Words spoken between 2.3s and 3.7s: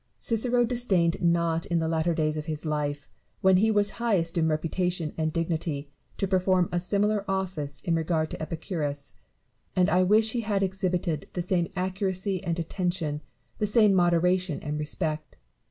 of his life, when he